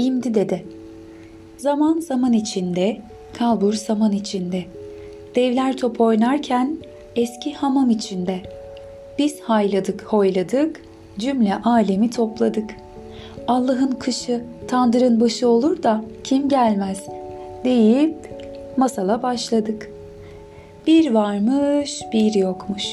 [0.00, 0.62] İmdi dede.
[1.56, 3.00] Zaman zaman içinde,
[3.38, 4.64] kalbur saman içinde.
[5.34, 6.76] Devler top oynarken
[7.16, 8.40] eski hamam içinde.
[9.18, 10.80] Biz hayladık hoyladık,
[11.18, 12.70] cümle alemi topladık.
[13.48, 17.04] Allah'ın kışı tandırın başı olur da kim gelmez
[17.64, 18.16] deyip
[18.76, 19.90] masala başladık.
[20.86, 22.84] Bir varmış bir yokmuş.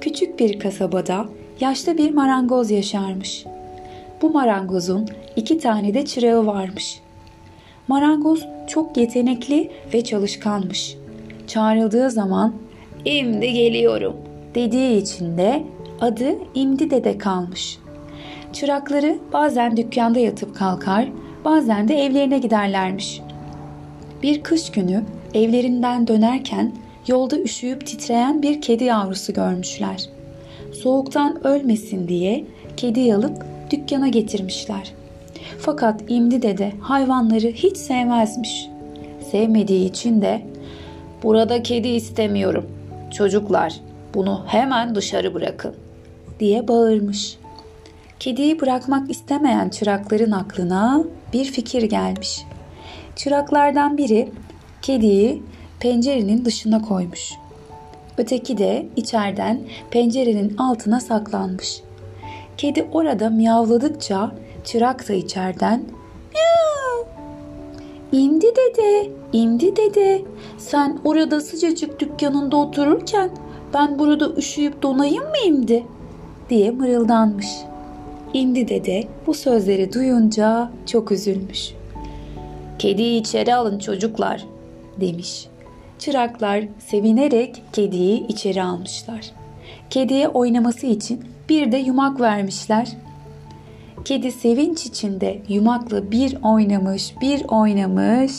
[0.00, 1.26] Küçük bir kasabada
[1.60, 3.44] yaşlı bir marangoz yaşarmış.
[4.22, 7.00] Bu marangozun iki tane de çırağı varmış.
[7.88, 10.96] Marangoz çok yetenekli ve çalışkanmış.
[11.46, 12.54] Çağrıldığı zaman
[13.04, 14.16] "İmdi geliyorum."
[14.54, 15.62] dediği için de
[16.00, 17.78] adı İmdi Dede kalmış.
[18.52, 21.08] Çırakları bazen dükkanda yatıp kalkar,
[21.44, 23.20] bazen de evlerine giderlermiş.
[24.22, 26.72] Bir kış günü evlerinden dönerken
[27.06, 30.08] yolda üşüyüp titreyen bir kedi yavrusu görmüşler.
[30.82, 32.44] Soğuktan ölmesin diye
[32.76, 34.92] kediyi alıp dükkana getirmişler.
[35.58, 38.68] Fakat İmdi dede hayvanları hiç sevmezmiş.
[39.30, 40.42] Sevmediği için de
[41.22, 42.70] burada kedi istemiyorum.
[43.10, 43.80] Çocuklar
[44.14, 45.74] bunu hemen dışarı bırakın
[46.40, 47.38] diye bağırmış.
[48.18, 52.42] Kediyi bırakmak istemeyen çırakların aklına bir fikir gelmiş.
[53.16, 54.28] Çıraklardan biri
[54.82, 55.42] kediyi
[55.80, 57.32] pencerenin dışına koymuş.
[58.18, 61.82] Öteki de içeriden pencerenin altına saklanmış.
[62.56, 64.32] Kedi orada miyavladıkça
[64.64, 65.80] çırak da içeriden
[66.32, 67.06] miyav
[68.12, 70.22] İmdi dede, imdi dede.
[70.58, 73.30] Sen orada sıcacık dükkanında otururken
[73.74, 75.84] ben burada üşüyüp donayım mı imdi?
[76.50, 77.46] diye mırıldanmış.
[78.34, 81.74] İmdi dede bu sözleri duyunca çok üzülmüş.
[82.78, 84.44] Kediyi içeri alın çocuklar
[85.00, 85.46] demiş.
[85.98, 89.32] Çıraklar sevinerek kediyi içeri almışlar.
[89.90, 92.96] Kediye oynaması için bir de yumak vermişler.
[94.04, 98.32] Kedi sevinç içinde yumakla bir oynamış, bir oynamış.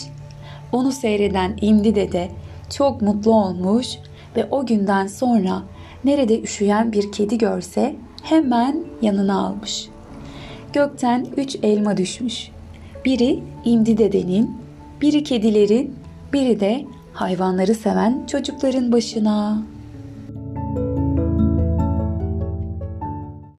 [0.71, 2.29] Onu seyreden İmdi dede
[2.69, 3.87] çok mutlu olmuş
[4.35, 5.63] ve o günden sonra
[6.03, 9.89] nerede üşüyen bir kedi görse hemen yanına almış.
[10.73, 12.51] Gökten üç elma düşmüş.
[13.05, 14.57] Biri İmdi dedenin,
[15.01, 15.95] biri kedilerin,
[16.33, 19.63] biri de hayvanları seven çocukların başına.